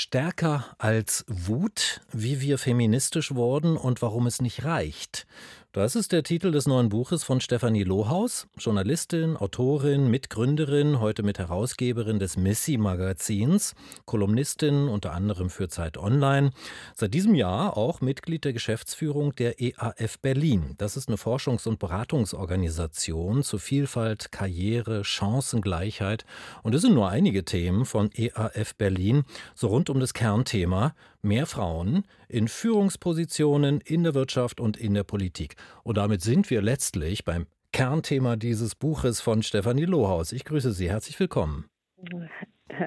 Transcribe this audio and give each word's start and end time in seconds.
Stärker 0.00 0.64
als 0.78 1.26
Wut, 1.28 2.00
wie 2.10 2.40
wir 2.40 2.56
feministisch 2.56 3.34
wurden 3.34 3.76
und 3.76 4.00
warum 4.00 4.26
es 4.26 4.40
nicht 4.40 4.64
reicht. 4.64 5.26
Das 5.72 5.94
ist 5.94 6.10
der 6.10 6.24
Titel 6.24 6.50
des 6.50 6.66
neuen 6.66 6.88
Buches 6.88 7.22
von 7.22 7.40
Stefanie 7.40 7.84
Lohaus, 7.84 8.48
Journalistin, 8.58 9.36
Autorin, 9.36 10.10
Mitgründerin, 10.10 10.98
heute 10.98 11.22
mit 11.22 11.38
Herausgeberin 11.38 12.18
des 12.18 12.36
Missy-Magazins, 12.36 13.76
Kolumnistin 14.04 14.88
unter 14.88 15.12
anderem 15.12 15.48
für 15.48 15.68
Zeit 15.68 15.96
Online. 15.96 16.50
Seit 16.96 17.14
diesem 17.14 17.36
Jahr 17.36 17.76
auch 17.76 18.00
Mitglied 18.00 18.44
der 18.44 18.52
Geschäftsführung 18.52 19.36
der 19.36 19.60
EAF 19.60 20.18
Berlin. 20.18 20.74
Das 20.76 20.96
ist 20.96 21.06
eine 21.06 21.18
Forschungs- 21.18 21.68
und 21.68 21.78
Beratungsorganisation 21.78 23.44
zu 23.44 23.58
Vielfalt, 23.58 24.32
Karriere, 24.32 25.04
Chancengleichheit. 25.04 26.24
Und 26.64 26.74
es 26.74 26.82
sind 26.82 26.94
nur 26.94 27.10
einige 27.10 27.44
Themen 27.44 27.84
von 27.84 28.10
EAF 28.12 28.74
Berlin, 28.74 29.22
so 29.54 29.68
rund 29.68 29.88
um 29.88 30.00
das 30.00 30.14
Kernthema 30.14 30.96
mehr 31.22 31.46
Frauen 31.46 32.04
in 32.28 32.48
Führungspositionen 32.48 33.80
in 33.80 34.04
der 34.04 34.14
Wirtschaft 34.14 34.60
und 34.60 34.76
in 34.76 34.94
der 34.94 35.04
Politik. 35.04 35.56
Und 35.82 35.96
damit 35.96 36.22
sind 36.22 36.50
wir 36.50 36.62
letztlich 36.62 37.24
beim 37.24 37.46
Kernthema 37.72 38.36
dieses 38.36 38.74
Buches 38.74 39.20
von 39.20 39.42
Stefanie 39.42 39.84
Lohaus. 39.84 40.32
Ich 40.32 40.44
grüße 40.44 40.72
Sie. 40.72 40.90
Herzlich 40.90 41.18
willkommen. 41.20 41.66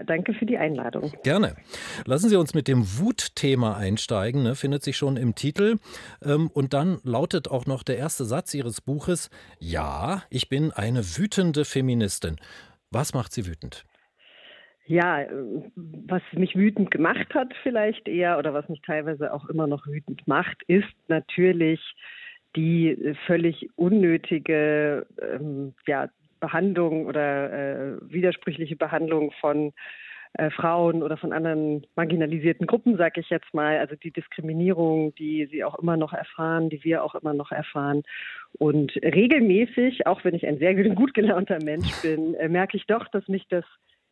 Danke 0.05 0.33
für 0.33 0.45
die 0.45 0.57
Einladung. 0.57 1.11
Gerne. 1.23 1.55
Lassen 2.05 2.29
Sie 2.29 2.35
uns 2.35 2.53
mit 2.53 2.67
dem 2.67 2.99
Wutthema 2.99 3.75
einsteigen, 3.75 4.43
ne, 4.43 4.55
findet 4.55 4.83
sich 4.83 4.97
schon 4.97 5.17
im 5.17 5.35
Titel. 5.35 5.77
Ähm, 6.23 6.49
und 6.53 6.73
dann 6.73 6.99
lautet 7.03 7.49
auch 7.49 7.65
noch 7.65 7.83
der 7.83 7.97
erste 7.97 8.25
Satz 8.25 8.53
Ihres 8.53 8.81
Buches, 8.81 9.29
ja, 9.59 10.23
ich 10.29 10.49
bin 10.49 10.71
eine 10.71 11.17
wütende 11.17 11.65
Feministin. 11.65 12.37
Was 12.91 13.13
macht 13.13 13.33
Sie 13.33 13.45
wütend? 13.45 13.85
Ja, 14.85 15.21
äh, 15.21 15.29
was 15.75 16.21
mich 16.33 16.55
wütend 16.55 16.91
gemacht 16.91 17.33
hat 17.33 17.53
vielleicht 17.63 18.07
eher 18.07 18.37
oder 18.37 18.53
was 18.53 18.67
mich 18.67 18.81
teilweise 18.81 19.33
auch 19.33 19.47
immer 19.49 19.67
noch 19.67 19.87
wütend 19.87 20.27
macht, 20.27 20.61
ist 20.67 20.93
natürlich 21.07 21.79
die 22.55 22.89
äh, 22.89 23.15
völlig 23.25 23.69
unnötige 23.75 25.05
ähm, 25.21 25.73
ja, 25.87 26.09
Behandlung 26.39 27.05
oder 27.05 27.53
äh, 27.53 27.97
widersprüchliche 28.01 28.75
Behandlung 28.75 29.31
von 29.39 29.71
äh, 30.33 30.49
Frauen 30.49 31.01
oder 31.01 31.15
von 31.15 31.31
anderen 31.31 31.85
marginalisierten 31.95 32.67
Gruppen, 32.67 32.97
sage 32.97 33.21
ich 33.21 33.29
jetzt 33.29 33.53
mal. 33.53 33.77
Also 33.77 33.95
die 33.95 34.11
Diskriminierung, 34.11 35.15
die 35.15 35.47
sie 35.49 35.63
auch 35.63 35.79
immer 35.79 35.95
noch 35.95 36.11
erfahren, 36.11 36.69
die 36.69 36.83
wir 36.83 37.05
auch 37.05 37.15
immer 37.15 37.33
noch 37.33 37.53
erfahren. 37.53 38.03
Und 38.59 38.93
regelmäßig, 38.97 40.07
auch 40.07 40.25
wenn 40.25 40.35
ich 40.35 40.45
ein 40.45 40.57
sehr 40.57 40.75
gut 40.95 41.13
gelaunter 41.13 41.63
Mensch 41.63 41.89
bin, 42.01 42.35
merke 42.51 42.75
ich 42.75 42.85
doch, 42.87 43.07
dass 43.07 43.27
mich 43.29 43.47
das 43.47 43.63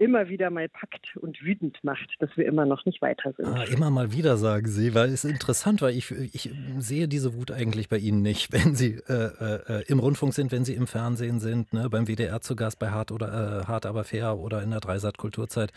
immer 0.02 0.30
wieder 0.30 0.50
mal 0.50 0.68
packt 0.68 1.16
und 1.18 1.44
wütend 1.44 1.78
macht, 1.84 2.16
dass 2.20 2.36
wir 2.36 2.48
immer 2.48 2.66
noch 2.66 2.86
nicht 2.86 3.04
weiter 3.04 3.34
sind. 3.38 3.46
Ah, 3.46 3.64
immer 3.66 3.92
mal 3.92 4.12
wieder, 4.12 4.36
sagen 4.36 4.68
Sie, 4.68 4.96
weil 4.96 5.10
es 5.10 5.24
ist 5.24 5.32
interessant, 5.32 5.84
weil 5.84 5.96
ich, 5.96 6.10
ich 6.12 6.50
sehe 6.80 7.08
diese 7.08 7.36
Wut 7.36 7.52
eigentlich 7.52 7.88
bei 7.88 7.98
Ihnen 7.98 8.24
nicht, 8.24 8.52
wenn 8.52 8.74
Sie 8.74 9.00
äh, 9.08 9.14
äh, 9.14 9.84
im 9.88 10.00
Rundfunk 10.00 10.34
sind, 10.34 10.52
wenn 10.52 10.66
Sie 10.66 10.74
im 10.74 10.88
Fernsehen 10.88 11.40
sind, 11.40 11.72
ne, 11.72 11.88
beim 11.88 12.08
WDR 12.08 12.42
zu 12.42 12.56
Gast 12.56 12.80
bei 12.80 12.90
Hart 12.90 13.12
oder 13.12 13.62
äh, 13.62 13.66
Hart 13.68 13.86
aber 13.86 14.04
fair 14.04 14.40
oder 14.40 14.64
in 14.64 14.72
der 14.72 14.80
Dreisat 14.80 15.20
Kulturzeit. 15.20 15.72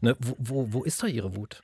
Ne, 0.00 0.16
wo, 0.18 0.34
wo, 0.38 0.72
wo 0.72 0.82
ist 0.82 1.00
da 1.00 1.06
Ihre 1.06 1.36
Wut? 1.36 1.62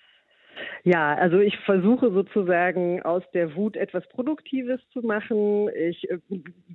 Ja, 0.84 1.15
also 1.15 1.39
ich 1.39 1.57
versuche 1.59 2.11
sozusagen 2.12 3.03
aus 3.03 3.23
der 3.33 3.55
Wut 3.57 3.77
etwas 3.77 4.09
Produktives 4.09 4.81
zu 4.93 5.01
machen. 5.01 5.69
Ich 5.75 6.09
äh, 6.11 6.19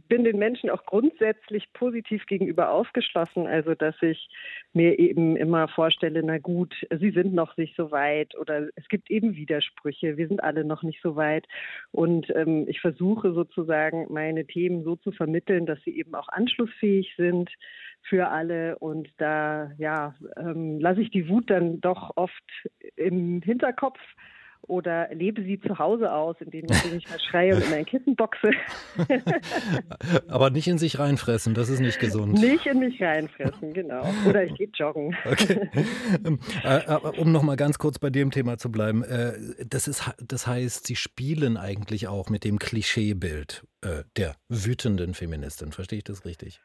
bin 0.09 0.23
den 0.23 0.37
Menschen 0.37 0.69
auch 0.69 0.85
grundsätzlich 0.85 1.71
positiv 1.73 2.25
gegenüber 2.25 2.71
aufgeschlossen, 2.71 3.47
also 3.47 3.75
dass 3.75 3.95
ich 4.01 4.29
mir 4.73 4.99
eben 4.99 5.35
immer 5.37 5.67
vorstelle, 5.67 6.21
na 6.23 6.37
gut, 6.37 6.73
sie 6.99 7.11
sind 7.11 7.33
noch 7.33 7.55
nicht 7.57 7.75
so 7.75 7.91
weit 7.91 8.37
oder 8.37 8.67
es 8.75 8.87
gibt 8.89 9.09
eben 9.09 9.35
Widersprüche, 9.35 10.17
wir 10.17 10.27
sind 10.27 10.43
alle 10.43 10.65
noch 10.65 10.83
nicht 10.83 11.01
so 11.01 11.15
weit. 11.15 11.47
Und 11.91 12.29
ähm, 12.35 12.65
ich 12.67 12.81
versuche 12.81 13.33
sozusagen 13.33 14.07
meine 14.09 14.45
Themen 14.45 14.83
so 14.83 14.95
zu 14.97 15.11
vermitteln, 15.11 15.65
dass 15.65 15.81
sie 15.83 15.97
eben 15.97 16.13
auch 16.15 16.27
anschlussfähig 16.29 17.13
sind 17.15 17.49
für 18.03 18.29
alle. 18.29 18.77
Und 18.79 19.09
da 19.17 19.71
ja, 19.77 20.15
ähm, 20.37 20.79
lasse 20.79 21.01
ich 21.01 21.11
die 21.11 21.29
Wut 21.29 21.49
dann 21.49 21.81
doch 21.81 22.11
oft 22.15 22.43
im 22.95 23.41
Hinterkopf 23.41 23.99
oder 24.67 25.09
lebe 25.13 25.43
sie 25.43 25.59
zu 25.59 25.77
Hause 25.77 26.11
aus, 26.11 26.37
indem 26.39 26.65
ich 26.69 26.93
mich 26.93 27.07
verschreie 27.07 27.55
und 27.55 27.63
in 27.63 27.69
mein 27.69 27.85
Kissen 27.85 28.15
boxe. 28.15 28.51
Aber 30.27 30.49
nicht 30.49 30.67
in 30.67 30.77
sich 30.77 30.99
reinfressen, 30.99 31.53
das 31.53 31.69
ist 31.69 31.81
nicht 31.81 31.99
gesund. 31.99 32.33
Nicht 32.33 32.65
in 32.65 32.79
mich 32.79 33.01
reinfressen, 33.01 33.73
genau. 33.73 34.05
Oder 34.27 34.45
ich 34.45 34.55
gehe 34.55 34.69
joggen. 34.73 35.15
Okay. 35.25 35.69
Ähm, 36.25 36.39
äh, 36.63 36.77
äh, 36.77 37.19
um 37.19 37.31
noch 37.31 37.43
mal 37.43 37.55
ganz 37.55 37.77
kurz 37.77 37.99
bei 37.99 38.09
dem 38.09 38.31
Thema 38.31 38.57
zu 38.57 38.71
bleiben, 38.71 39.03
äh, 39.03 39.33
das, 39.67 39.87
ist, 39.87 40.09
das 40.25 40.47
heißt, 40.47 40.87
Sie 40.87 40.95
spielen 40.95 41.57
eigentlich 41.57 42.07
auch 42.07 42.29
mit 42.29 42.43
dem 42.43 42.59
Klischeebild 42.59 43.65
der 44.15 44.35
wütenden 44.47 45.13
Feministin. 45.13 45.73
Verstehe 45.73 45.97
ich 45.97 46.03
das 46.05 46.23
richtig? 46.23 46.61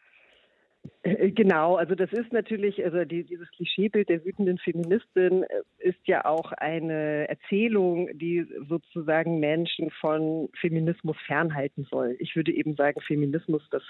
Äh, 1.03 1.31
genau, 1.31 1.76
also 1.76 1.94
das 1.94 2.12
ist 2.12 2.32
natürlich, 2.32 2.84
also 2.84 3.04
die, 3.04 3.25
dieses 3.25 3.50
Klischeebild 3.53 4.09
der 4.09 4.25
wütenden 4.25 4.59
Feministin 4.59 5.44
äh, 5.44 5.62
ist 5.78 6.00
ja 6.06 6.25
auch 6.25 6.53
eine 6.53 7.28
Erzählung, 7.28 8.09
die 8.19 8.47
sozusagen 8.69 9.41
Menschen 9.41 9.91
von 9.91 10.49
Feminismus 10.60 11.16
fernhalten 11.26 11.87
soll. 11.91 12.16
Ich 12.19 12.37
würde 12.37 12.53
eben 12.53 12.75
sagen, 12.75 13.00
Feminismus, 13.00 13.62
das 13.71 13.82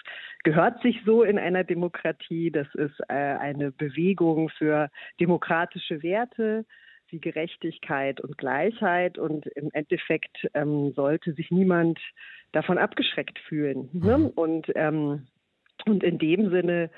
gehört 0.44 0.82
sich 0.82 1.00
so 1.04 1.22
in 1.22 1.38
einer 1.38 1.64
Demokratie. 1.64 2.50
Das 2.50 2.68
ist 2.74 3.00
äh, 3.08 3.14
eine 3.14 3.72
Bewegung 3.72 4.48
für 4.50 4.90
demokratische 5.20 6.02
Werte 6.02 6.64
wie 7.10 7.20
Gerechtigkeit 7.20 8.20
und 8.20 8.36
Gleichheit 8.36 9.18
und 9.18 9.46
im 9.46 9.70
Endeffekt 9.72 10.46
ähm, 10.52 10.92
sollte 10.94 11.32
sich 11.32 11.50
niemand 11.50 11.98
davon 12.52 12.78
abgeschreckt 12.78 13.38
fühlen. 13.38 13.88
Ne? 13.92 14.18
Mhm. 14.18 14.26
Und 14.26 14.66
ähm, 14.74 15.26
und 15.86 16.02
in 16.02 16.18
dem 16.18 16.50
Sinne, 16.50 16.90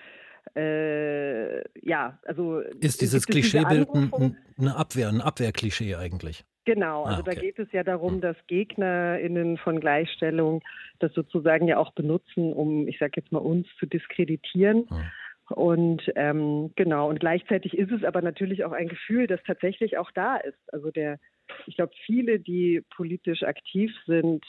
äh, 0.57 1.63
ja, 1.87 2.19
also. 2.25 2.61
Ist 2.81 3.01
dieses 3.01 3.27
Klischeebild 3.27 3.89
ein, 3.95 4.37
eine 4.59 4.77
Abwehr, 4.77 5.09
ein 5.09 5.21
Abwehrklischee 5.21 5.95
eigentlich? 5.95 6.45
Genau, 6.65 7.05
also 7.05 7.23
ah, 7.23 7.27
okay. 7.27 7.35
da 7.35 7.41
geht 7.41 7.59
es 7.59 7.73
ja 7.73 7.83
darum, 7.83 8.15
hm. 8.15 8.21
dass 8.21 8.37
GegnerInnen 8.47 9.57
von 9.59 9.81
Gleichstellung 9.81 10.63
das 10.99 11.13
sozusagen 11.15 11.67
ja 11.67 11.79
auch 11.79 11.93
benutzen, 11.93 12.53
um, 12.53 12.87
ich 12.87 12.99
sage 12.99 13.13
jetzt 13.17 13.33
mal, 13.33 13.39
uns 13.39 13.67
zu 13.79 13.87
diskreditieren. 13.87 14.87
Hm. 14.89 15.11
Und 15.49 16.03
ähm, 16.15 16.71
genau, 16.77 17.09
und 17.09 17.19
gleichzeitig 17.19 17.77
ist 17.77 17.91
es 17.91 18.05
aber 18.05 18.23
natürlich 18.23 18.65
auch 18.65 18.71
ein 18.71 18.89
Gefühl, 18.89 19.27
das 19.27 19.41
tatsächlich 19.45 19.99
auch 19.99 20.13
da 20.13 20.37
ist. 20.37 20.59
Also 20.73 20.93
der, 20.93 21.19
ich 21.67 21.75
glaube, 21.75 21.93
viele, 22.07 22.39
die 22.39 22.85
politisch 22.95 23.43
aktiv 23.43 23.93
sind, 24.07 24.45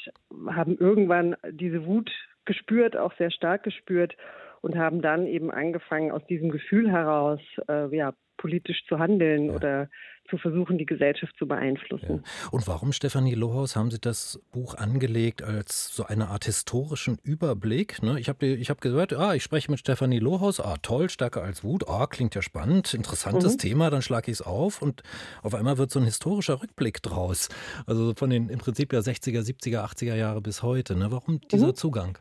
haben 0.47 0.77
irgendwann 0.77 1.35
diese 1.49 1.85
Wut 1.87 2.11
gespürt, 2.45 2.97
auch 2.97 3.13
sehr 3.17 3.31
stark 3.31 3.63
gespürt 3.63 4.15
und 4.61 4.77
haben 4.77 5.01
dann 5.01 5.25
eben 5.25 5.51
angefangen, 5.51 6.11
aus 6.11 6.25
diesem 6.27 6.49
Gefühl 6.49 6.89
heraus 6.91 7.39
äh, 7.67 7.95
ja, 7.95 8.13
politisch 8.37 8.83
zu 8.87 8.99
handeln 8.99 9.47
ja. 9.47 9.53
oder 9.53 9.89
zu 10.29 10.37
versuchen, 10.37 10.77
die 10.77 10.85
Gesellschaft 10.85 11.35
zu 11.37 11.47
beeinflussen. 11.47 12.23
Ja. 12.23 12.49
Und 12.51 12.67
warum, 12.67 12.93
Stefanie 12.93 13.35
Lohaus, 13.35 13.75
haben 13.75 13.91
Sie 13.91 13.99
das 13.99 14.41
Buch 14.51 14.75
angelegt 14.75 15.43
als 15.43 15.93
so 15.93 16.05
eine 16.05 16.29
Art 16.29 16.45
historischen 16.45 17.17
Überblick? 17.23 18.01
Ne? 18.01 18.19
Ich 18.19 18.29
habe 18.29 18.45
ich 18.45 18.69
hab 18.69 18.81
gehört, 18.81 19.13
ah, 19.13 19.35
ich 19.35 19.43
spreche 19.43 19.69
mit 19.69 19.79
Stefanie 19.79 20.19
Lohaus, 20.19 20.59
ah, 20.59 20.77
toll, 20.81 21.09
stärker 21.09 21.43
als 21.43 21.63
Wut, 21.63 21.87
ah, 21.87 22.07
klingt 22.07 22.33
ja 22.33 22.41
spannend, 22.41 22.93
interessantes 22.93 23.53
mhm. 23.53 23.57
Thema, 23.57 23.89
dann 23.89 24.01
schlage 24.01 24.31
ich 24.31 24.39
es 24.39 24.41
auf 24.41 24.81
und 24.81 25.03
auf 25.43 25.53
einmal 25.53 25.77
wird 25.77 25.91
so 25.91 25.99
ein 25.99 26.05
historischer 26.05 26.61
Rückblick 26.61 27.01
draus. 27.03 27.49
Also 27.85 28.13
von 28.15 28.29
den 28.29 28.49
im 28.49 28.59
Prinzip 28.59 28.93
ja 28.93 28.99
60er, 28.99 29.41
70er, 29.41 29.83
80er 29.83 30.15
Jahre 30.15 30.41
bis 30.41 30.63
heute. 30.63 30.95
Ne? 30.95 31.11
Warum 31.11 31.41
dieser 31.51 31.67
mhm. 31.67 31.75
Zugang? 31.75 32.17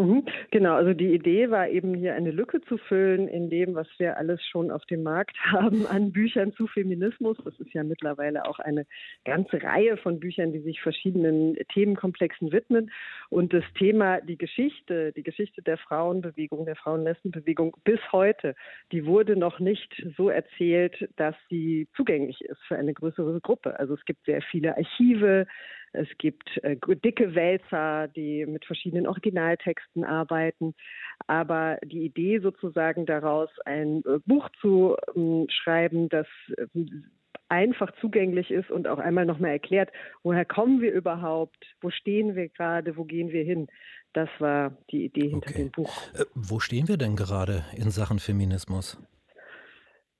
Mhm. 0.00 0.24
Genau, 0.50 0.76
also 0.76 0.94
die 0.94 1.12
Idee 1.12 1.50
war 1.50 1.68
eben 1.68 1.92
hier 1.92 2.14
eine 2.14 2.30
Lücke 2.30 2.62
zu 2.62 2.78
füllen 2.78 3.28
in 3.28 3.50
dem, 3.50 3.74
was 3.74 3.86
wir 3.98 4.16
alles 4.16 4.42
schon 4.46 4.70
auf 4.70 4.84
dem 4.86 5.02
Markt 5.02 5.36
haben 5.52 5.86
an 5.86 6.10
Büchern 6.10 6.54
zu 6.54 6.66
Feminismus. 6.66 7.36
Das 7.44 7.58
ist 7.60 7.74
ja 7.74 7.84
mittlerweile 7.84 8.46
auch 8.46 8.58
eine 8.60 8.86
ganze 9.26 9.62
Reihe 9.62 9.98
von 9.98 10.18
Büchern, 10.18 10.52
die 10.52 10.60
sich 10.60 10.80
verschiedenen 10.80 11.54
Themenkomplexen 11.74 12.50
widmen. 12.50 12.90
Und 13.28 13.52
das 13.52 13.64
Thema, 13.78 14.22
die 14.22 14.38
Geschichte, 14.38 15.12
die 15.12 15.22
Geschichte 15.22 15.60
der 15.60 15.76
Frauenbewegung, 15.76 16.64
der 16.64 16.76
Frauenlesbenbewegung 16.76 17.76
bis 17.84 18.00
heute, 18.10 18.54
die 18.92 19.04
wurde 19.04 19.36
noch 19.36 19.60
nicht 19.60 20.02
so 20.16 20.30
erzählt, 20.30 21.10
dass 21.16 21.36
sie 21.50 21.88
zugänglich 21.94 22.40
ist 22.40 22.62
für 22.66 22.76
eine 22.76 22.94
größere 22.94 23.38
Gruppe. 23.42 23.78
Also 23.78 23.94
es 23.94 24.04
gibt 24.06 24.24
sehr 24.24 24.40
viele 24.40 24.78
Archive, 24.78 25.46
es 25.92 26.08
gibt 26.18 26.48
äh, 26.62 26.76
dicke 27.04 27.34
Wälzer, 27.34 28.08
die 28.08 28.46
mit 28.46 28.64
verschiedenen 28.64 29.06
Originaltexten 29.06 30.04
arbeiten. 30.04 30.74
Aber 31.26 31.78
die 31.84 32.04
Idee 32.04 32.38
sozusagen 32.40 33.06
daraus, 33.06 33.50
ein 33.64 34.02
äh, 34.06 34.18
Buch 34.24 34.48
zu 34.60 34.96
ähm, 35.16 35.46
schreiben, 35.50 36.08
das 36.08 36.26
äh, 36.56 36.66
einfach 37.48 37.90
zugänglich 38.00 38.50
ist 38.50 38.70
und 38.70 38.86
auch 38.86 38.98
einmal 38.98 39.26
nochmal 39.26 39.50
erklärt, 39.50 39.90
woher 40.22 40.44
kommen 40.44 40.80
wir 40.80 40.92
überhaupt, 40.92 41.66
wo 41.80 41.90
stehen 41.90 42.36
wir 42.36 42.48
gerade, 42.48 42.96
wo 42.96 43.04
gehen 43.04 43.30
wir 43.30 43.42
hin. 43.42 43.66
Das 44.12 44.28
war 44.38 44.76
die 44.90 45.04
Idee 45.04 45.28
hinter 45.28 45.50
okay. 45.50 45.58
dem 45.58 45.70
Buch. 45.70 45.92
Äh, 46.14 46.24
wo 46.34 46.60
stehen 46.60 46.88
wir 46.88 46.96
denn 46.96 47.16
gerade 47.16 47.64
in 47.76 47.90
Sachen 47.90 48.18
Feminismus? 48.18 48.98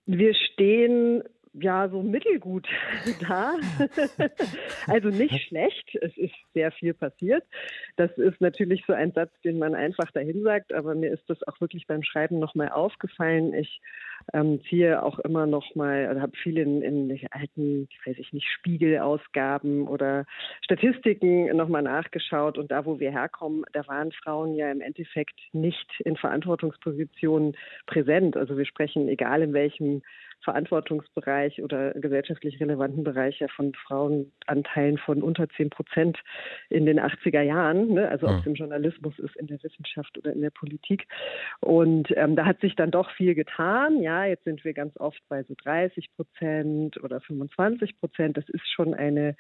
Wir 0.07 0.35
stehen 0.35 1.23
ja 1.53 1.89
so 1.89 2.03
mittelgut 2.03 2.69
da. 3.29 3.55
also 4.87 5.09
nicht 5.09 5.49
schlecht. 5.49 5.97
Es 6.01 6.17
ist 6.17 6.35
sehr 6.55 6.71
viel 6.73 6.95
passiert. 6.95 7.45
Das 7.97 8.11
ist 8.19 8.41
natürlich 8.41 8.85
so 8.87 8.93
ein 8.93 9.13
Satz, 9.13 9.33
den 9.45 9.59
man 9.59 9.75
einfach 9.75 10.11
dahin 10.13 10.43
sagt, 10.43 10.73
aber 10.73 10.95
mir 10.95 11.13
ist 11.13 11.29
das 11.29 11.43
auch 11.49 11.61
wirklich 11.61 11.87
beim 11.87 12.03
Schreiben 12.03 12.39
nochmal 12.39 12.69
aufgefallen. 12.69 13.55
Ich 13.55 13.81
ähm, 14.33 14.61
ziehe 14.69 15.03
auch 15.03 15.19
immer 15.21 15.47
noch 15.47 15.75
mal, 15.75 16.07
also 16.07 16.21
habe 16.21 16.37
viel 16.37 16.59
in, 16.59 16.83
in 16.83 17.19
alten, 17.31 17.89
weiß 18.05 18.19
ich 18.19 18.33
nicht, 18.33 18.47
Spiegelausgaben 18.49 19.89
oder 19.89 20.27
Statistiken 20.63 21.57
nochmal 21.57 21.83
nachgeschaut 21.83 22.59
und 22.59 22.71
da, 22.71 22.85
wo 22.85 23.01
wir 23.01 23.11
herkommen, 23.11 23.65
da 23.73 23.87
waren 23.89 24.13
Frauen 24.13 24.55
ja 24.55 24.71
im 24.71 24.81
Endeffekt 24.81 25.41
nicht 25.53 25.89
in 26.05 26.17
Verantwortungspositionen 26.17 27.57
präsent. 27.87 28.37
Also 28.37 28.57
wir 28.57 28.67
sprechen, 28.67 29.09
egal 29.09 29.43
in 29.43 29.53
welchem 29.53 30.03
Verantwortungsbereich 30.43 31.63
oder 31.63 31.93
gesellschaftlich 31.93 32.61
relevanten 32.61 33.05
Bereich 33.05 33.41
ja 33.41 33.49
von 33.49 33.75
Frauenanteilen 33.75 34.99
von 34.99 35.23
unter 35.23 35.49
10 35.49 35.71
Prozent 35.71 36.19
in 36.69 36.87
den 36.87 36.99
80er 36.99 37.43
Jahren, 37.43 37.95
ne? 37.95 38.09
also 38.09 38.27
ob 38.27 38.41
es 38.41 38.47
im 38.47 38.55
Journalismus 38.55 39.19
ist, 39.19 39.37
in 39.37 39.47
der 39.47 39.63
Wissenschaft 39.63 40.17
oder 40.19 40.33
in 40.33 40.41
der 40.41 40.51
Politik. 40.51 41.07
Und 41.61 42.09
ähm, 42.17 42.37
da 42.37 42.47
hat 42.47 42.61
sich 42.61 42.77
dann 42.77 42.91
doch 42.91 43.11
viel 43.13 43.35
getan. 43.35 44.01
Ja, 44.01 44.25
jetzt 44.25 44.45
sind 44.45 44.65
wir 44.65 44.73
ganz 44.73 44.97
oft 44.99 45.21
bei 45.29 45.43
so 45.45 45.55
30 45.63 46.11
Prozent 46.15 47.03
oder 47.03 47.21
25 47.21 47.99
Prozent. 47.99 48.37
Das 48.37 48.49
ist 48.49 48.69
schon 48.73 48.95
eine 48.95 49.37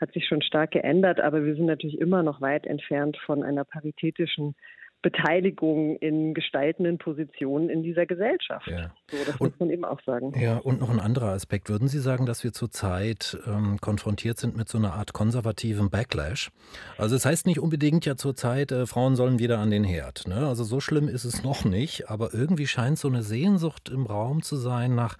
hat 0.00 0.12
sich 0.12 0.26
schon 0.26 0.42
stark 0.42 0.72
geändert, 0.72 1.20
aber 1.20 1.44
wir 1.44 1.54
sind 1.54 1.66
natürlich 1.66 2.00
immer 2.00 2.24
noch 2.24 2.40
weit 2.40 2.66
entfernt 2.66 3.16
von 3.24 3.44
einer 3.44 3.64
paritätischen 3.64 4.56
Beteiligung 5.02 5.96
in 5.96 6.32
gestaltenden 6.32 6.98
Positionen 6.98 7.68
in 7.68 7.82
dieser 7.82 8.06
Gesellschaft. 8.06 8.68
Ja. 8.68 8.92
So, 9.10 9.16
das 9.26 9.36
und, 9.36 9.50
muss 9.50 9.60
man 9.60 9.70
eben 9.70 9.84
auch 9.84 10.00
sagen. 10.06 10.32
Ja, 10.40 10.58
und 10.58 10.80
noch 10.80 10.90
ein 10.90 11.00
anderer 11.00 11.32
Aspekt. 11.32 11.68
Würden 11.68 11.88
Sie 11.88 11.98
sagen, 11.98 12.24
dass 12.24 12.44
wir 12.44 12.52
zurzeit 12.52 13.36
ähm, 13.46 13.78
konfrontiert 13.80 14.38
sind 14.38 14.56
mit 14.56 14.68
so 14.68 14.78
einer 14.78 14.94
Art 14.94 15.12
konservativen 15.12 15.90
Backlash? 15.90 16.50
Also 16.96 17.16
es 17.16 17.22
das 17.22 17.30
heißt 17.30 17.46
nicht 17.46 17.60
unbedingt 17.60 18.06
ja 18.06 18.16
zurzeit, 18.16 18.72
äh, 18.72 18.86
Frauen 18.86 19.16
sollen 19.16 19.38
wieder 19.38 19.58
an 19.58 19.70
den 19.70 19.84
Herd. 19.84 20.26
Ne? 20.28 20.46
Also 20.46 20.64
so 20.64 20.80
schlimm 20.80 21.08
ist 21.08 21.24
es 21.24 21.42
noch 21.42 21.64
nicht, 21.64 22.08
aber 22.08 22.32
irgendwie 22.32 22.66
scheint 22.66 22.98
so 22.98 23.08
eine 23.08 23.22
Sehnsucht 23.22 23.88
im 23.88 24.06
Raum 24.06 24.42
zu 24.42 24.56
sein 24.56 24.94
nach 24.94 25.16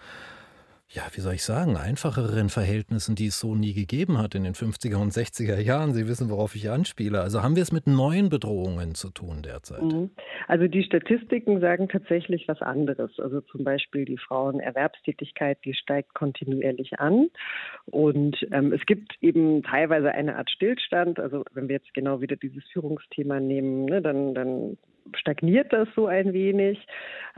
ja, 0.94 1.04
wie 1.14 1.22
soll 1.22 1.34
ich 1.34 1.42
sagen, 1.42 1.78
einfacheren 1.78 2.50
Verhältnissen, 2.50 3.14
die 3.14 3.26
es 3.26 3.40
so 3.40 3.54
nie 3.54 3.72
gegeben 3.72 4.18
hat 4.18 4.34
in 4.34 4.44
den 4.44 4.52
50er 4.52 4.96
und 4.96 5.10
60er 5.10 5.58
Jahren. 5.58 5.94
Sie 5.94 6.06
wissen, 6.06 6.28
worauf 6.28 6.54
ich 6.54 6.68
anspiele. 6.68 7.22
Also 7.22 7.42
haben 7.42 7.56
wir 7.56 7.62
es 7.62 7.72
mit 7.72 7.86
neuen 7.86 8.28
Bedrohungen 8.28 8.94
zu 8.94 9.08
tun 9.08 9.40
derzeit? 9.42 9.82
Mhm. 9.82 10.10
Also 10.48 10.68
die 10.68 10.82
Statistiken 10.82 11.60
sagen 11.60 11.88
tatsächlich 11.88 12.46
was 12.46 12.60
anderes. 12.60 13.10
Also 13.18 13.40
zum 13.40 13.64
Beispiel 13.64 14.04
die 14.04 14.18
Frauenerwerbstätigkeit, 14.18 15.58
die 15.64 15.72
steigt 15.72 16.12
kontinuierlich 16.12 17.00
an. 17.00 17.30
Und 17.86 18.36
ähm, 18.52 18.74
es 18.74 18.84
gibt 18.84 19.14
eben 19.22 19.62
teilweise 19.62 20.12
eine 20.12 20.36
Art 20.36 20.50
Stillstand. 20.50 21.18
Also 21.18 21.44
wenn 21.54 21.68
wir 21.68 21.76
jetzt 21.76 21.94
genau 21.94 22.20
wieder 22.20 22.36
dieses 22.36 22.64
Führungsthema 22.70 23.40
nehmen, 23.40 23.86
ne, 23.86 24.02
dann, 24.02 24.34
dann 24.34 24.76
stagniert 25.14 25.72
das 25.72 25.88
so 25.94 26.06
ein 26.06 26.32
wenig. 26.32 26.78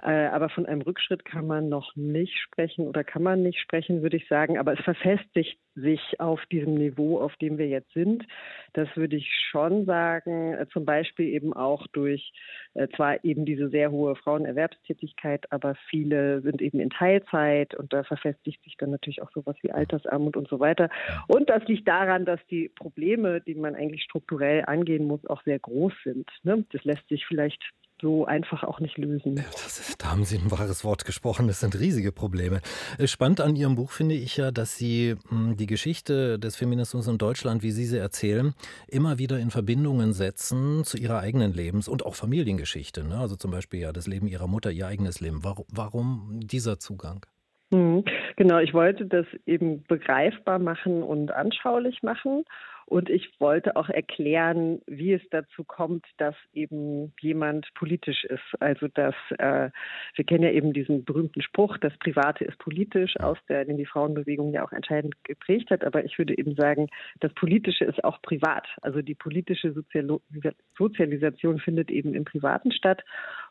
Äh, 0.03 0.27
aber 0.27 0.49
von 0.49 0.67
einem 0.67 0.83
Rückschritt 0.83 1.25
kann 1.25 1.47
man 1.47 1.69
noch 1.69 1.95
nicht 1.97 2.37
sprechen 2.39 2.87
oder 2.87 3.05
kann 3.05 3.23
man 3.23 3.43
nicht 3.43 3.61
sprechen, 3.61 4.03
würde 4.03 4.17
ich 4.17 4.29
sagen. 4.29 4.59
Aber 4.59 4.73
es 4.73 4.81
verfestigt 4.81 5.59
sich 5.75 6.21
auf 6.21 6.41
diesem 6.47 6.75
Niveau, 6.75 7.21
auf 7.21 7.35
dem 7.37 7.59
wir 7.59 7.69
jetzt 7.69 7.93
sind. 7.93 8.25
Das 8.73 8.89
würde 8.97 9.17
ich 9.17 9.31
schon 9.51 9.87
sagen. 9.87 10.55
Äh, 10.55 10.67
zum 10.73 10.85
Beispiel 10.85 11.27
eben 11.29 11.53
auch 11.53 11.87
durch 11.89 12.33
äh, 12.75 12.89
zwar 12.97 13.25
eben 13.25 13.45
diese 13.45 13.69
sehr 13.69 13.91
hohe 13.91 14.17
Frauenerwerbstätigkeit, 14.17 15.51
aber 15.51 15.75
viele 15.89 16.43
sind 16.43 16.63
eben 16.63 16.81
in 16.81 16.91
Teilzeit 16.91 17.75
und 17.75 17.93
da 17.93 18.05
verfestigt 18.05 18.63
sich 18.65 18.77
dann 18.77 18.91
natürlich 18.91 19.23
auch 19.23 19.31
sowas 19.33 19.57
wie 19.63 19.73
Altersarmut 19.73 20.37
und 20.37 20.49
so 20.49 20.61
weiter. 20.61 20.89
Und 21.29 21.51
das 21.51 21.65
liegt 21.65 21.89
daran, 21.89 22.25
dass 22.25 22.41
die 22.51 22.69
Probleme, 22.69 23.41
die 23.41 23.55
man 23.55 23.75
eigentlich 23.75 24.03
strukturell 24.03 24.65
angehen 24.67 25.07
muss, 25.07 25.25
auch 25.27 25.43
sehr 25.43 25.59
groß 25.59 25.93
sind. 26.05 26.31
Ne? 26.43 26.65
Das 26.73 26.85
lässt 26.85 27.09
sich 27.09 27.27
vielleicht 27.27 27.63
so 28.05 28.27
einfach 28.27 28.63
auch 28.65 28.81
nicht 28.81 28.99
lösen. 28.99 29.39
Ist, 29.39 29.95
da 29.99 30.11
haben 30.11 30.25
Sie 30.25 30.37
ein 30.37 30.51
wahres 30.51 30.85
Wort 30.85 31.07
gesprochen. 31.07 31.49
Das 31.49 31.61
sind 31.61 31.79
riesige 31.79 32.13
Probleme. 32.13 32.61
Äh, 32.99 33.07
spannend 33.07 33.41
an 33.41 33.57
Ihrem 33.57 33.77
Buch 33.77 33.91
finde 33.91 34.15
ich 34.15 34.37
ja, 34.37 34.51
dass 34.51 34.77
Sie 34.77 35.17
hm, 35.31 35.57
die 35.57 35.67
Geschichte 35.67 36.39
des 36.39 36.55
Feminismus 36.55 37.09
in 37.09 37.17
Deutschland, 37.17 37.63
wie 37.63 37.71
Sie 37.71 37.87
sie 37.87 37.97
erzählen, 37.97 38.55
immer 38.87 39.19
wieder 39.19 39.39
in 39.39 39.51
Verbindungen 39.51 40.13
setzen 40.13 40.85
zu 40.85 40.99
Ihrer 40.99 41.21
eigenen 41.21 41.55
Lebens- 41.55 41.89
und 41.89 42.05
auch 42.05 42.15
Familiengeschichte. 42.15 43.05
Ne? 43.05 43.17
Also 43.17 43.37
zum 43.37 43.51
Beispiel 43.51 43.81
ja 43.81 43.93
das 43.93 44.07
Leben 44.07 44.29
Ihrer 44.29 44.47
Mutter, 44.47 44.71
Ihr 44.71 44.87
eigenes 44.87 45.21
Leben. 45.21 45.43
Warum, 45.43 45.65
warum 45.73 46.41
dieser 46.43 46.79
Zugang? 46.79 47.25
Hm, 47.95 48.05
genau, 48.37 48.59
ich 48.59 48.75
wollte 48.75 49.07
das 49.07 49.27
eben 49.47 49.85
begreifbar 49.85 50.59
machen 50.59 51.03
und 51.03 51.33
anschaulich 51.33 52.03
machen. 52.03 52.45
Und 52.87 53.09
ich 53.09 53.31
wollte 53.41 53.77
auch 53.77 53.89
erklären, 53.89 54.83
wie 54.87 55.15
es 55.15 55.23
dazu 55.31 55.65
kommt, 55.65 56.05
dass 56.19 56.35
eben 56.53 57.15
jemand 57.21 57.73
politisch 57.75 58.25
ist. 58.25 58.43
Also 58.61 58.89
dass 58.89 59.15
äh, 59.39 59.71
wir 60.15 60.25
kennen 60.27 60.45
ja 60.45 60.51
eben 60.51 60.75
diesen 60.75 61.05
berühmten 61.05 61.41
Spruch, 61.41 61.79
das 61.79 61.97
Private 61.99 62.45
ist 62.45 62.59
politisch, 62.59 63.19
aus 63.21 63.39
der, 63.49 63.65
den 63.65 63.79
die 63.79 63.87
Frauenbewegung 63.87 64.53
ja 64.53 64.65
auch 64.65 64.73
entscheidend 64.73 65.15
geprägt 65.25 65.71
hat. 65.71 65.83
Aber 65.83 66.05
ich 66.05 66.19
würde 66.19 66.37
eben 66.37 66.57
sagen, 66.57 66.89
das 67.21 67.33
Politische 67.33 67.87
ist 67.87 68.05
auch 68.05 68.21
privat. 68.21 68.67
Also 68.83 69.01
die 69.01 69.15
politische 69.15 69.73
Sozial 69.73 70.21
Sozialisation 70.77 71.61
findet 71.61 71.91
eben 71.91 72.15
im 72.15 72.27
Privaten 72.27 72.71
statt. 72.71 73.03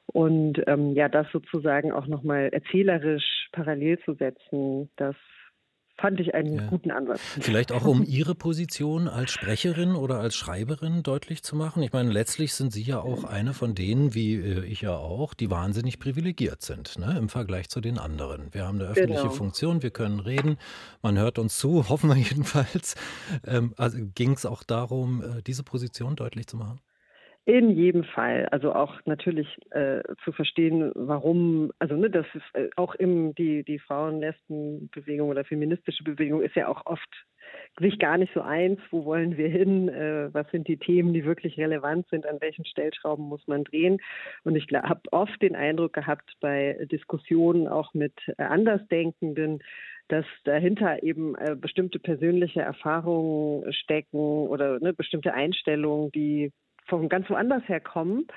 Und 0.08 0.62
ähm, 0.68 0.94
ja, 0.94 1.10
das 1.10 1.28
sozusagen 1.32 1.92
auch 1.92 2.08
nochmal 2.08 2.50
erzählerisch 2.52 3.50
parallel 3.52 4.00
zu 4.00 4.14
setzen, 4.16 4.90
das 4.98 5.16
fand 5.98 6.20
ich 6.20 6.34
einen 6.34 6.58
ja. 6.58 6.68
guten 6.68 6.92
Ansatz. 6.92 7.22
Vielleicht 7.40 7.72
auch, 7.72 7.86
um 7.86 8.04
Ihre 8.04 8.36
Position 8.36 9.08
als 9.08 9.32
Sprecherin 9.32 9.96
oder 9.96 10.20
als 10.20 10.36
Schreiberin 10.36 11.04
deutlich 11.04 11.44
zu 11.44 11.56
machen. 11.56 11.84
Ich 11.84 11.94
meine, 11.94 12.12
letztlich 12.12 12.54
sind 12.54 12.74
Sie 12.74 12.82
ja 12.82 13.00
auch 13.00 13.24
eine 13.24 13.54
von 13.54 13.76
denen, 13.76 14.14
wie 14.14 14.36
äh, 14.36 14.66
ich 14.66 14.82
ja 14.82 14.96
auch, 14.96 15.34
die 15.34 15.50
wahnsinnig 15.50 16.00
privilegiert 16.00 16.62
sind 16.62 16.98
ne, 16.98 17.16
im 17.18 17.30
Vergleich 17.30 17.70
zu 17.70 17.80
den 17.80 18.00
anderen. 18.00 18.54
Wir 18.54 18.66
haben 18.66 18.80
eine 18.80 18.90
öffentliche 18.90 19.22
genau. 19.24 19.34
Funktion, 19.34 19.84
wir 19.84 19.92
können 19.92 20.20
reden, 20.20 20.58
man 21.02 21.18
hört 21.18 21.38
uns 21.38 21.58
zu, 21.58 21.88
hoffen 21.90 22.10
wir 22.10 22.18
jedenfalls. 22.18 22.96
Ähm, 23.46 23.74
also 23.78 24.00
ging 24.16 24.34
es 24.34 24.46
auch 24.46 24.64
darum, 24.64 25.22
äh, 25.22 25.42
diese 25.44 25.64
Position 25.64 26.16
deutlich 26.16 26.48
zu 26.48 26.58
machen? 26.58 26.80
In 27.46 27.72
jedem 27.72 28.06
Fall. 28.06 28.48
Also 28.52 28.74
auch 28.74 29.02
natürlich 29.06 29.48
äh, 29.72 30.02
zu 30.24 30.32
verstehen, 30.32 30.94
warum, 30.96 31.74
also 31.78 31.96
ne, 31.96 32.10
das 32.10 32.26
ist 32.34 32.56
äh, 32.56 32.70
auch 32.78 32.96
im 32.96 33.36
die, 33.36 33.64
die 33.64 33.80
Frauen-Lesben-Bewegung 33.80 35.30
oder 35.30 35.44
feministische 35.44 36.06
Bewegung 36.06 36.42
ist 36.42 36.56
ja 36.56 36.70
auch 36.70 36.86
oft 36.86 37.10
sich 37.80 38.00
gar 38.00 38.18
nicht 38.18 38.34
so 38.34 38.42
eins, 38.42 38.80
wo 38.92 39.04
wollen 39.04 39.36
wir 39.36 39.50
hin, 39.50 39.90
äh, 39.90 40.34
was 40.34 40.50
sind 40.52 40.70
die 40.70 40.78
Themen, 40.78 41.14
die 41.14 41.26
wirklich 41.26 41.58
relevant 41.58 42.08
sind, 42.10 42.26
an 42.26 42.40
welchen 42.40 42.66
Stellschrauben 42.66 43.26
muss 43.26 43.46
man 43.46 43.66
drehen. 43.66 44.00
Und 44.44 44.56
ich 44.56 44.68
habe 44.72 45.02
oft 45.12 45.42
den 45.42 45.56
Eindruck 45.56 45.92
gehabt 45.92 46.36
bei 46.40 46.78
Diskussionen 46.92 47.68
auch 47.68 47.94
mit 47.94 48.14
äh, 48.38 48.44
Andersdenkenden, 48.44 49.62
dass 50.08 50.26
dahinter 50.46 51.04
eben 51.04 51.36
äh, 51.36 51.56
bestimmte 51.60 52.00
persönliche 52.00 52.62
Erfahrungen 52.62 53.74
stecken 53.74 54.48
oder 54.48 54.80
ne, 54.80 54.94
bestimmte 54.94 55.34
Einstellungen, 55.34 56.12
die 56.12 56.52
von 56.88 57.10
ganz 57.10 57.30
woanders 57.30 57.68
herkommen, 57.68 58.28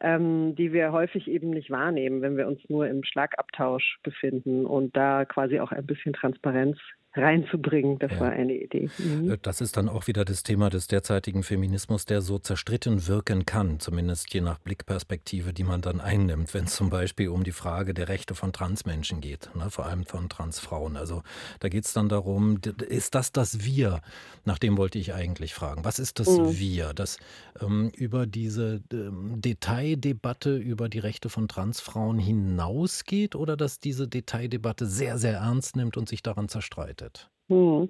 ähm, 0.00 0.54
die 0.56 0.72
wir 0.72 0.92
häufig 0.92 1.28
eben 1.28 1.50
nicht 1.50 1.70
wahrnehmen, 1.70 2.22
wenn 2.22 2.36
wir 2.36 2.46
uns 2.46 2.60
nur 2.68 2.88
im 2.88 3.04
Schlagabtausch 3.04 3.98
befinden 4.02 4.66
und 4.66 4.96
da 4.96 5.24
quasi 5.24 5.60
auch 5.60 5.72
ein 5.72 5.86
bisschen 5.86 6.12
Transparenz 6.12 6.78
reinzubringen. 7.14 7.98
Das 7.98 8.12
ja. 8.12 8.20
war 8.20 8.30
eine 8.30 8.54
Idee. 8.54 8.88
Mhm. 8.98 9.32
Äh, 9.32 9.38
das 9.40 9.60
ist 9.60 9.76
dann 9.76 9.88
auch 9.88 10.06
wieder 10.06 10.24
das 10.24 10.42
Thema 10.42 10.70
des 10.70 10.86
derzeitigen 10.86 11.42
Feminismus, 11.42 12.04
der 12.06 12.22
so 12.22 12.38
zerstritten 12.38 13.06
wirken 13.06 13.46
kann, 13.46 13.80
zumindest 13.80 14.32
je 14.32 14.40
nach 14.40 14.58
Blickperspektive, 14.58 15.52
die 15.52 15.64
man 15.64 15.80
dann 15.80 16.00
einnimmt, 16.00 16.54
wenn 16.54 16.64
es 16.64 16.74
zum 16.74 16.90
Beispiel 16.90 17.28
um 17.28 17.44
die 17.44 17.52
Frage 17.52 17.94
der 17.94 18.08
Rechte 18.08 18.34
von 18.34 18.52
Transmenschen 18.52 19.20
geht, 19.20 19.50
ne, 19.54 19.70
vor 19.70 19.86
allem 19.86 20.04
von 20.04 20.28
Transfrauen. 20.28 20.96
Also 20.96 21.22
da 21.60 21.68
geht 21.68 21.84
es 21.84 21.92
dann 21.92 22.08
darum, 22.08 22.58
ist 22.88 23.14
das 23.14 23.32
das 23.32 23.64
Wir? 23.64 24.00
Nach 24.44 24.58
dem 24.58 24.76
wollte 24.76 24.98
ich 24.98 25.14
eigentlich 25.14 25.54
fragen. 25.54 25.84
Was 25.84 25.98
ist 25.98 26.18
das 26.18 26.28
mhm. 26.28 26.58
Wir, 26.58 26.94
das 26.94 27.18
ähm, 27.60 27.90
über 27.94 28.26
diese 28.26 28.82
ähm, 28.92 29.40
Detaildebatte 29.40 30.56
über 30.56 30.88
die 30.88 30.98
Rechte 30.98 31.28
von 31.28 31.48
Transfrauen 31.48 32.18
hinausgeht 32.18 33.34
oder 33.34 33.56
dass 33.56 33.80
diese 33.80 34.08
Detaildebatte 34.08 34.86
sehr, 34.86 35.18
sehr 35.18 35.34
ernst 35.34 35.76
nimmt 35.76 35.96
und 35.96 36.08
sich 36.08 36.22
daran 36.22 36.48
zerstreitet? 36.48 37.01
Hm. 37.48 37.88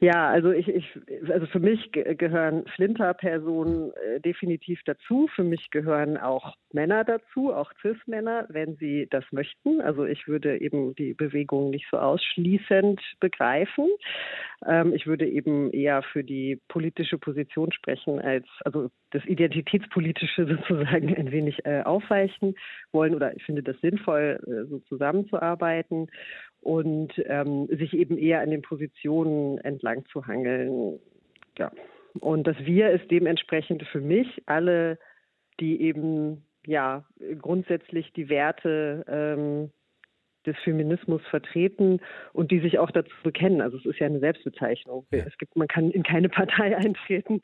Ja, 0.00 0.28
also 0.28 0.52
ich, 0.52 0.68
ich 0.68 0.86
also 1.28 1.46
für 1.46 1.58
mich 1.58 1.90
gehören 1.90 2.64
Flinter-Personen 2.76 3.92
äh, 3.94 4.20
definitiv 4.20 4.80
dazu. 4.84 5.28
Für 5.34 5.42
mich 5.42 5.70
gehören 5.70 6.16
auch 6.16 6.54
Männer 6.72 7.02
dazu, 7.02 7.52
auch 7.52 7.72
Cis-Männer, 7.82 8.46
wenn 8.48 8.76
sie 8.76 9.08
das 9.10 9.24
möchten. 9.32 9.80
Also 9.80 10.04
ich 10.04 10.28
würde 10.28 10.60
eben 10.60 10.94
die 10.94 11.14
Bewegung 11.14 11.70
nicht 11.70 11.86
so 11.90 11.98
ausschließend 11.98 13.00
begreifen. 13.18 13.88
Ähm, 14.64 14.92
ich 14.94 15.08
würde 15.08 15.26
eben 15.26 15.72
eher 15.72 16.02
für 16.02 16.22
die 16.22 16.60
politische 16.68 17.18
Position 17.18 17.72
sprechen, 17.72 18.20
als 18.20 18.46
also 18.64 18.90
das 19.10 19.24
Identitätspolitische 19.24 20.46
sozusagen 20.68 21.16
ein 21.16 21.32
wenig 21.32 21.64
äh, 21.64 21.82
aufweichen 21.82 22.54
wollen 22.92 23.16
oder 23.16 23.34
ich 23.36 23.42
finde 23.42 23.64
das 23.64 23.80
sinnvoll, 23.80 24.38
äh, 24.46 24.68
so 24.68 24.78
zusammenzuarbeiten 24.80 26.08
und 26.60 27.12
ähm, 27.26 27.68
sich 27.70 27.94
eben 27.94 28.18
eher 28.18 28.40
an 28.40 28.50
den 28.50 28.62
Positionen 28.62 29.58
entlang 29.58 29.87
zu 30.06 30.26
hangeln. 30.26 30.98
Ja. 31.58 31.72
Und 32.20 32.46
das 32.46 32.56
Wir 32.60 32.90
ist 32.90 33.10
dementsprechend 33.10 33.82
für 33.84 34.00
mich 34.00 34.42
alle, 34.46 34.98
die 35.60 35.80
eben 35.82 36.44
ja 36.66 37.04
grundsätzlich 37.40 38.12
die 38.12 38.28
Werte 38.28 39.04
ähm, 39.08 39.70
des 40.48 40.56
Feminismus 40.64 41.22
vertreten 41.30 42.00
und 42.32 42.50
die 42.50 42.60
sich 42.60 42.78
auch 42.78 42.90
dazu 42.90 43.14
bekennen. 43.22 43.60
Also 43.60 43.76
es 43.76 43.86
ist 43.86 43.98
ja 43.98 44.06
eine 44.06 44.18
Selbstbezeichnung. 44.18 45.06
Ja. 45.12 45.24
Es 45.26 45.36
gibt, 45.38 45.54
man 45.56 45.68
kann 45.68 45.90
in 45.90 46.02
keine 46.02 46.28
Partei 46.28 46.76
eintreten 46.76 47.40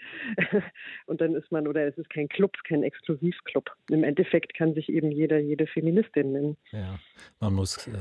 und 1.06 1.20
dann 1.20 1.34
ist 1.34 1.52
man, 1.52 1.68
oder 1.68 1.86
es 1.86 1.96
ist 1.98 2.10
kein 2.10 2.28
Club, 2.28 2.56
kein 2.66 2.82
Exklusivclub. 2.82 3.70
Im 3.90 4.02
Endeffekt 4.02 4.54
kann 4.54 4.74
sich 4.74 4.88
eben 4.88 5.10
jeder, 5.10 5.38
jede 5.38 5.66
Feministin 5.66 6.32
nennen. 6.32 6.56
Ja, 6.72 6.98
man 7.40 7.54
muss, 7.54 7.86
äh, 7.86 7.92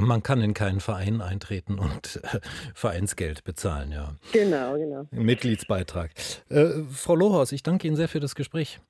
man 0.00 0.22
kann 0.22 0.40
in 0.40 0.54
keinen 0.54 0.80
Verein 0.80 1.20
eintreten 1.20 1.78
und 1.78 2.20
äh, 2.24 2.40
Vereinsgeld 2.74 3.44
bezahlen, 3.44 3.92
ja. 3.92 4.16
Genau, 4.32 4.76
genau. 4.76 5.06
Mitgliedsbeitrag. 5.10 6.10
Äh, 6.48 6.82
Frau 6.90 7.14
Lohaus, 7.14 7.52
ich 7.52 7.62
danke 7.62 7.86
Ihnen 7.86 7.96
sehr 7.96 8.08
für 8.08 8.20
das 8.20 8.34
Gespräch. 8.34 8.80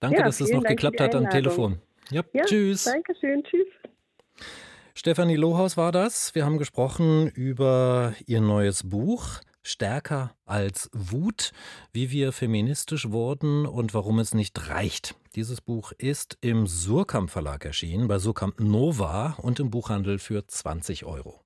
Danke, 0.00 0.18
ja, 0.18 0.24
dass 0.24 0.40
es 0.40 0.50
noch 0.50 0.62
Dank 0.62 0.68
geklappt 0.68 1.00
hat 1.00 1.14
am 1.14 1.28
Telefon. 1.30 1.80
Ja, 2.10 2.22
ja 2.32 2.44
tschüss. 2.44 2.84
Danke 2.84 3.14
schön, 3.18 3.42
tschüss. 3.44 3.66
Stefanie 4.96 5.34
Lohaus 5.34 5.76
war 5.76 5.90
das. 5.90 6.36
Wir 6.36 6.44
haben 6.44 6.56
gesprochen 6.56 7.28
über 7.28 8.14
ihr 8.26 8.40
neues 8.40 8.88
Buch 8.88 9.40
Stärker 9.66 10.36
als 10.44 10.88
Wut, 10.92 11.52
wie 11.92 12.10
wir 12.10 12.32
feministisch 12.32 13.10
wurden 13.10 13.66
und 13.66 13.92
warum 13.92 14.20
es 14.20 14.34
nicht 14.34 14.68
reicht. 14.68 15.16
Dieses 15.34 15.60
Buch 15.60 15.92
ist 15.98 16.38
im 16.42 16.66
Surkamp 16.66 17.30
Verlag 17.30 17.64
erschienen, 17.64 18.06
bei 18.06 18.18
Surkamp 18.18 18.60
Nova 18.60 19.36
und 19.38 19.58
im 19.58 19.70
Buchhandel 19.70 20.18
für 20.18 20.46
20 20.46 21.04
Euro. 21.06 21.43